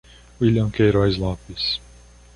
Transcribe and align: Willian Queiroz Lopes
Willian 0.39 0.71
Queiroz 0.71 1.19
Lopes 1.19 1.79